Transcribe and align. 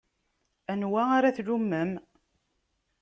Anwa 0.71 1.01
ara 1.17 1.31
tlummem? 1.37 1.91